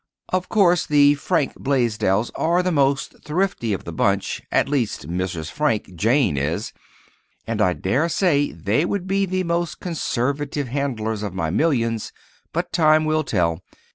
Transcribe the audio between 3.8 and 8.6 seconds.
the bunch—at least, Mrs. Frank, "Jane," is—and I dare say